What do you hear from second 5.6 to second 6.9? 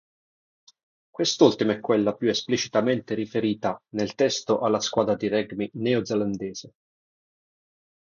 neozelandese.